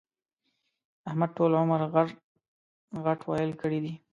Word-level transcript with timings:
احمد 1.09 1.29
ټول 1.37 1.51
عمر 1.59 1.81
غټ 1.93 2.09
ِغټ 3.03 3.19
ويل 3.29 3.51
کړي 3.61 3.79
دي. 3.83 3.93